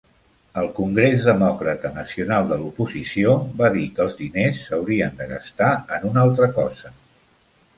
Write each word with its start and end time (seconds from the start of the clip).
El 0.59 0.69
Congrés 0.77 1.25
Demòcrata 1.27 1.91
Nacional 1.97 2.49
de 2.53 2.57
l'oposició 2.61 3.35
va 3.61 3.69
dir 3.77 3.85
que 3.99 4.03
els 4.09 4.17
diners 4.23 4.63
s'haurien 4.63 5.21
de 5.21 5.29
gastar 5.35 5.71
en 5.99 6.09
una 6.11 6.25
altra 6.27 6.49
cosa. 6.57 6.95